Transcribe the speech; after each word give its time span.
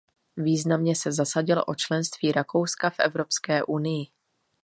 Významně 0.37 0.95
se 0.95 1.11
zasadil 1.11 1.63
o 1.67 1.75
členství 1.75 2.31
Rakouska 2.31 2.89
v 2.89 2.99
Evropské 2.99 3.63
unii. 3.63 4.07